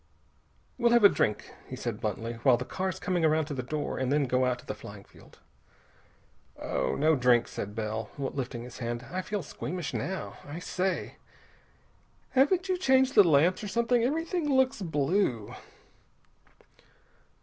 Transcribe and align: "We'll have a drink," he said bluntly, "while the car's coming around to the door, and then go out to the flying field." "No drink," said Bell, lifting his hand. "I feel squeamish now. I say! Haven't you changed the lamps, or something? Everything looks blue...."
"We'll 0.79 0.93
have 0.93 1.03
a 1.03 1.09
drink," 1.09 1.53
he 1.67 1.75
said 1.75 2.01
bluntly, 2.01 2.33
"while 2.41 2.57
the 2.57 2.65
car's 2.65 2.99
coming 2.99 3.23
around 3.23 3.45
to 3.45 3.53
the 3.53 3.61
door, 3.61 3.99
and 3.99 4.11
then 4.11 4.23
go 4.25 4.45
out 4.45 4.57
to 4.57 4.65
the 4.65 4.73
flying 4.73 5.03
field." 5.03 5.37
"No 6.59 7.15
drink," 7.15 7.47
said 7.47 7.75
Bell, 7.75 8.09
lifting 8.17 8.63
his 8.63 8.79
hand. 8.79 9.05
"I 9.11 9.21
feel 9.21 9.43
squeamish 9.43 9.93
now. 9.93 10.37
I 10.43 10.57
say! 10.57 11.17
Haven't 12.31 12.67
you 12.67 12.79
changed 12.79 13.13
the 13.13 13.23
lamps, 13.23 13.63
or 13.63 13.67
something? 13.67 14.01
Everything 14.03 14.49
looks 14.51 14.81
blue...." 14.81 15.53